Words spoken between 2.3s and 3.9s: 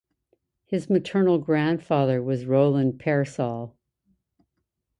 Rowland Pearsall.